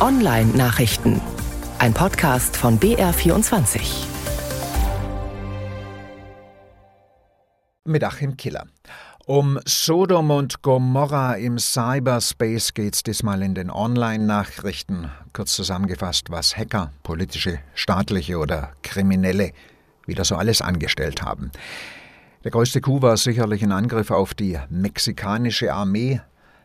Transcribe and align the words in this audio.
Online-Nachrichten. 0.00 1.20
Ein 1.78 1.92
Podcast 1.92 2.56
von 2.56 2.80
BR24. 2.80 3.82
Mit 7.84 8.02
Achim 8.02 8.38
Killer. 8.38 8.64
Um 9.26 9.60
Sodom 9.66 10.30
und 10.30 10.62
Gomorra 10.62 11.34
im 11.34 11.58
Cyberspace 11.58 12.72
geht 12.72 12.94
es 12.94 13.02
diesmal 13.02 13.42
in 13.42 13.54
den 13.54 13.70
Online-Nachrichten. 13.70 15.10
Kurz 15.34 15.52
zusammengefasst, 15.52 16.30
was 16.30 16.56
Hacker, 16.56 16.92
politische, 17.02 17.58
staatliche 17.74 18.38
oder 18.38 18.72
Kriminelle 18.82 19.52
wieder 20.06 20.24
so 20.24 20.36
alles 20.36 20.62
angestellt 20.62 21.20
haben. 21.20 21.52
Der 22.42 22.52
größte 22.52 22.80
Coup 22.80 23.02
war 23.02 23.18
sicherlich 23.18 23.62
ein 23.62 23.72
Angriff 23.72 24.10
auf 24.10 24.32
die 24.32 24.58
mexikanische 24.70 25.74
Armee. 25.74 26.22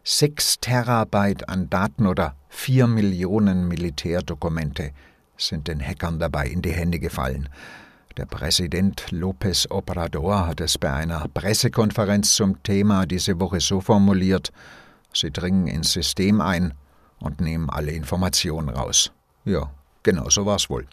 Sechs 0.07 0.59
Terabyte 0.59 1.49
an 1.49 1.67
Daten 1.67 2.05
oder 2.05 2.35
vier 2.47 2.85
Millionen 2.85 3.67
Militärdokumente 3.67 4.91
sind 5.35 5.67
den 5.67 5.81
Hackern 5.81 6.19
dabei 6.19 6.45
in 6.45 6.61
die 6.61 6.73
Hände 6.73 6.99
gefallen. 6.99 7.49
Der 8.15 8.27
Präsident 8.27 9.07
López 9.09 9.67
Obrador 9.71 10.45
hat 10.45 10.61
es 10.61 10.77
bei 10.77 10.93
einer 10.93 11.27
Pressekonferenz 11.33 12.35
zum 12.35 12.61
Thema 12.61 13.07
diese 13.07 13.39
Woche 13.39 13.59
so 13.59 13.81
formuliert: 13.81 14.51
Sie 15.11 15.31
dringen 15.31 15.65
ins 15.65 15.93
System 15.93 16.39
ein 16.39 16.75
und 17.19 17.41
nehmen 17.41 17.71
alle 17.71 17.91
Informationen 17.91 18.69
raus. 18.69 19.11
Ja, 19.43 19.71
genau 20.03 20.29
so 20.29 20.45
war's 20.45 20.69
wohl. 20.69 20.85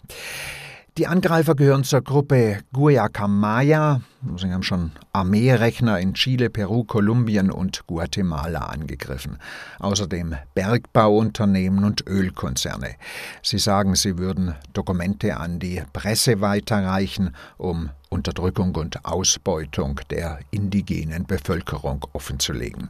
Die 0.99 1.07
Angreifer 1.07 1.55
gehören 1.55 1.83
zur 1.83 2.03
Gruppe 2.03 2.59
Guayacamaya. 2.71 4.01
Sie 4.37 4.51
haben 4.53 4.61
schon 4.61 4.91
Armeerechner 5.11 5.99
in 5.99 6.13
Chile, 6.13 6.51
Peru, 6.51 6.83
Kolumbien 6.83 7.49
und 7.49 7.87
Guatemala 7.87 8.67
angegriffen. 8.67 9.39
Außerdem 9.79 10.35
Bergbauunternehmen 10.53 11.83
und 11.83 12.05
Ölkonzerne. 12.05 12.93
Sie 13.41 13.57
sagen, 13.57 13.95
sie 13.95 14.19
würden 14.19 14.53
Dokumente 14.73 15.37
an 15.37 15.57
die 15.57 15.81
Presse 15.93 16.41
weiterreichen, 16.41 17.35
um 17.57 17.89
Unterdrückung 18.09 18.75
und 18.75 19.03
Ausbeutung 19.03 19.99
der 20.11 20.41
indigenen 20.51 21.25
Bevölkerung 21.25 22.05
offenzulegen. 22.13 22.89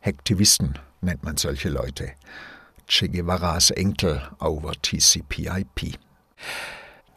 Hektivisten 0.00 0.80
nennt 1.00 1.22
man 1.22 1.36
solche 1.36 1.68
Leute. 1.68 2.10
Che 2.88 3.08
Guevaras 3.08 3.70
Enkel 3.70 4.20
over 4.40 4.72
TCP/IP. 4.72 5.96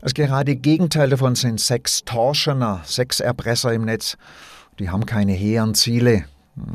Das 0.03 0.13
gerade 0.13 0.57
Gegenteil 0.57 1.09
davon 1.09 1.35
sind 1.35 1.61
Sextortioner, 1.61 2.81
Sexerpresser 2.83 3.71
im 3.71 3.85
Netz. 3.85 4.17
Die 4.77 4.89
haben 4.89 5.05
keine 5.05 5.31
hehren 5.31 5.75
Ziele, 5.75 6.25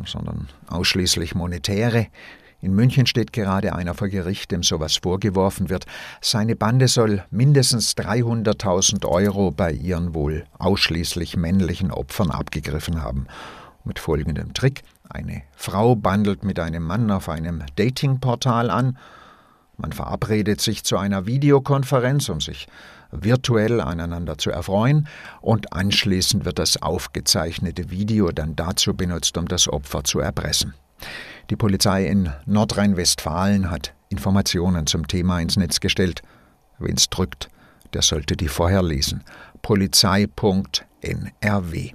sondern 0.07 0.49
ausschließlich 0.67 1.35
monetäre. 1.35 2.07
In 2.63 2.75
München 2.75 3.05
steht 3.05 3.35
gerade 3.35 3.75
einer 3.75 3.93
vor 3.93 4.09
Gericht, 4.09 4.51
dem 4.51 4.63
sowas 4.63 4.97
vorgeworfen 4.97 5.69
wird. 5.69 5.85
Seine 6.23 6.57
Bande 6.57 6.89
soll 6.89 7.23
mindestens 7.31 7.95
300.000 7.99 9.05
Euro 9.05 9.51
bei 9.51 9.73
ihren 9.73 10.15
wohl 10.15 10.47
ausschließlich 10.59 11.37
männlichen 11.37 11.91
Opfern 11.91 12.31
abgegriffen 12.31 13.03
haben. 13.03 13.27
Mit 13.85 13.99
folgendem 13.99 14.55
Trick. 14.55 14.81
Eine 15.07 15.43
Frau 15.55 15.97
bandelt 15.97 16.45
mit 16.45 16.59
einem 16.59 16.83
Mann 16.83 17.11
auf 17.11 17.29
einem 17.29 17.63
Datingportal 17.77 18.71
an. 18.71 18.97
Man 19.79 19.93
verabredet 19.93 20.61
sich 20.61 20.83
zu 20.83 20.99
einer 20.99 21.27
Videokonferenz, 21.27 22.29
um 22.29 22.41
sich 22.41 22.67
virtuell 23.13 23.81
aneinander 23.81 24.37
zu 24.37 24.51
erfreuen 24.51 25.07
und 25.41 25.73
anschließend 25.73 26.45
wird 26.45 26.59
das 26.59 26.83
aufgezeichnete 26.83 27.89
Video 27.89 28.33
dann 28.33 28.57
dazu 28.57 28.95
benutzt, 28.95 29.39
um 29.39 29.47
das 29.47 29.69
Opfer 29.69 30.03
zu 30.03 30.19
erpressen. 30.19 30.75
Die 31.49 31.57
Polizei 31.57 32.07
in 32.07 32.31
Nordrhein-Westfalen 32.45 33.71
hat 33.71 33.95
Informationen 34.09 34.89
zum 34.89 35.07
Thema 35.07 35.41
ins 35.41 35.57
Netz 35.57 35.79
gestellt. 35.79 36.23
Wen 36.81 36.97
es 36.97 37.09
drückt, 37.09 37.49
der 37.95 38.03
sollte 38.03 38.37
die 38.37 38.49
vorher 38.49 38.83
lesen. 38.83 39.23
Polizei.nrw. 39.63 41.93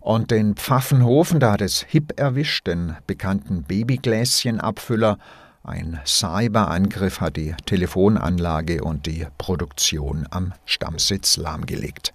Und 0.00 0.30
den 0.30 0.56
Pfaffenhofen, 0.56 1.40
da 1.40 1.52
hat 1.52 1.60
es 1.60 1.82
hip 1.82 2.18
erwischt, 2.18 2.66
den 2.66 2.96
bekannten 3.06 3.62
Babygläschenabfüller 3.62 5.18
ein 5.62 6.00
Cyberangriff 6.06 7.20
hat 7.20 7.36
die 7.36 7.54
Telefonanlage 7.66 8.82
und 8.82 9.06
die 9.06 9.26
Produktion 9.36 10.26
am 10.30 10.54
Stammsitz 10.64 11.36
lahmgelegt. 11.36 12.14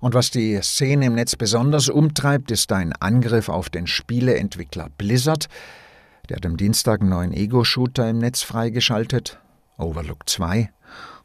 Und 0.00 0.14
was 0.14 0.30
die 0.30 0.60
Szene 0.62 1.06
im 1.06 1.14
Netz 1.14 1.36
besonders 1.36 1.88
umtreibt, 1.88 2.50
ist 2.50 2.70
ein 2.72 2.92
Angriff 2.94 3.48
auf 3.48 3.70
den 3.70 3.86
Spieleentwickler 3.86 4.88
Blizzard. 4.96 5.48
Der 6.28 6.36
hat 6.36 6.46
am 6.46 6.56
Dienstag 6.56 7.00
einen 7.00 7.10
neuen 7.10 7.32
Ego-Shooter 7.32 8.08
im 8.08 8.18
Netz 8.18 8.42
freigeschaltet, 8.42 9.38
Overlook 9.78 10.28
2, 10.28 10.70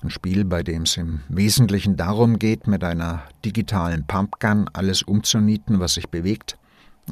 ein 0.03 0.09
Spiel, 0.09 0.45
bei 0.45 0.63
dem 0.63 0.84
es 0.84 0.97
im 0.97 1.22
Wesentlichen 1.29 1.97
darum 1.97 2.40
geht, 2.40 2.68
mit 2.68 2.84
einer 2.84 3.24
digitalen 3.44 4.06
Pumpgun 4.07 4.69
alles 4.72 5.03
umzunieten, 5.03 5.79
was 5.79 5.95
sich 5.95 6.09
bewegt. 6.09 6.57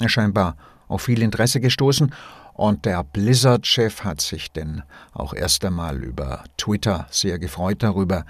Scheinbar 0.06 0.56
auf 0.88 1.04
viel 1.04 1.22
Interesse 1.22 1.60
gestoßen 1.60 2.14
und 2.54 2.86
der 2.86 3.04
Blizzard-Chef 3.04 4.04
hat 4.04 4.22
sich 4.22 4.52
denn 4.52 4.84
auch 5.12 5.34
erst 5.34 5.66
einmal 5.66 6.04
über 6.04 6.44
Twitter 6.58 7.08
sehr 7.10 7.40
gefreut 7.40 7.82
darüber, 7.82 8.26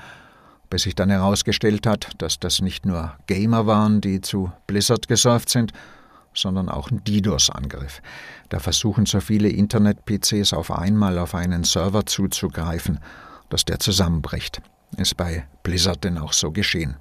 bis 0.70 0.84
sich 0.84 0.96
dann 0.96 1.10
herausgestellt 1.10 1.86
hat, 1.86 2.10
dass 2.18 2.40
das 2.40 2.62
nicht 2.62 2.86
nur 2.86 3.14
Gamer 3.28 3.68
waren, 3.68 4.02
die 4.02 4.22
zu 4.22 4.52
Blizzard 4.66 5.08
gesurft 5.08 5.50
sind, 5.50 5.74
sondern 6.34 6.70
auch 6.70 6.90
ein 6.90 7.04
DDoS-Angriff. 7.04 8.02
Da 8.50 8.60
versuchen 8.60 9.06
so 9.06 9.20
viele 9.20 9.50
Internet-PCs 9.50 10.54
auf 10.54 10.72
einmal 10.72 11.20
auf 11.20 11.36
einen 11.36 11.64
Server 11.64 12.06
zuzugreifen, 12.06 13.00
dass 13.50 13.66
der 13.66 13.80
zusammenbricht. 13.80 14.62
Ist 14.98 15.18
bei 15.18 15.46
Blizzard 15.64 16.04
denn 16.04 16.18
auch 16.18 16.34
so 16.34 16.52
geschehen. 16.52 16.98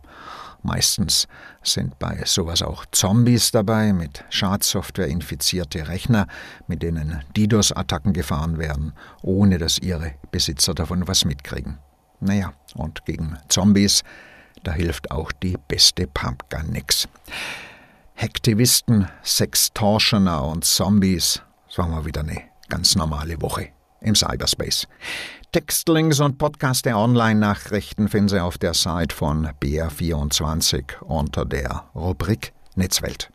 Meistens 0.62 1.26
sind 1.62 1.98
bei 1.98 2.22
sowas 2.24 2.62
auch 2.62 2.86
Zombies 2.92 3.50
dabei, 3.50 3.92
mit 3.92 4.24
Schadsoftware 4.30 5.08
infizierte 5.08 5.88
Rechner, 5.88 6.28
mit 6.68 6.82
denen 6.82 7.22
DDoS-Attacken 7.36 8.12
gefahren 8.12 8.58
werden, 8.58 8.92
ohne 9.22 9.58
dass 9.58 9.78
ihre 9.78 10.14
Besitzer 10.30 10.74
davon 10.74 11.08
was 11.08 11.24
mitkriegen. 11.24 11.78
Naja, 12.20 12.52
und 12.74 13.04
gegen 13.04 13.36
Zombies, 13.48 14.02
da 14.62 14.72
hilft 14.72 15.10
auch 15.10 15.32
die 15.32 15.56
beste 15.66 16.06
Pumpgun 16.06 16.70
nix. 16.70 17.08
Hektivisten, 18.14 19.08
Sextortioner 19.24 20.44
und 20.44 20.64
Zombies, 20.64 21.42
das 21.66 21.78
war 21.78 21.88
mal 21.88 22.04
wieder 22.04 22.20
eine 22.20 22.40
ganz 22.68 22.94
normale 22.94 23.40
Woche 23.42 23.70
im 24.00 24.14
Cyberspace. 24.14 24.86
Textlinks 25.52 26.18
und 26.20 26.38
Podcast 26.38 26.86
der 26.86 26.96
Online-Nachrichten 26.96 28.08
finden 28.08 28.30
Sie 28.30 28.42
auf 28.42 28.56
der 28.56 28.72
Seite 28.72 29.14
von 29.14 29.48
BR24 29.62 31.02
unter 31.02 31.44
der 31.44 31.84
Rubrik 31.94 32.54
Netzwelt. 32.74 33.32